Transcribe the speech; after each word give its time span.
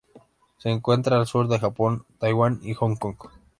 Se 0.57 0.71
encuentra 0.71 1.17
al 1.19 1.27
sur 1.27 1.47
del 1.47 1.59
Japón, 1.59 2.05
Taiwán 2.17 2.59
y 2.63 2.73
Hong 2.73 2.95
Kong. 2.95 3.17